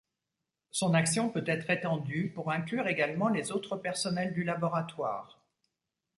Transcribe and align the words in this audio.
Son 0.71 0.95
action 0.95 1.29
peut 1.29 1.43
être 1.45 1.69
étendue 1.69 2.31
pour 2.33 2.49
inclure 2.49 2.87
également 2.87 3.27
les 3.29 3.51
autres 3.51 3.77
personnels 3.77 4.33
du 4.33 4.43
Laboratoire. 4.43 5.39